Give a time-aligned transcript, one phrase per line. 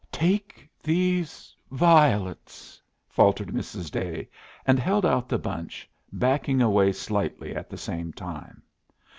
[0.11, 3.91] "Take these violets," faltered Mrs.
[3.91, 4.29] Day,
[4.65, 8.63] and held out the bunch, backing away slightly at the same time.